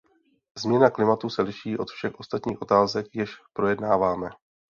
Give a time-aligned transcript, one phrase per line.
[0.57, 4.29] Změna klimatu se liší od všech ostatních otázek, jež projednáváme.